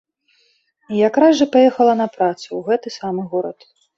[0.93, 3.59] І якраз жа паехала на працу ў гэты самы горад.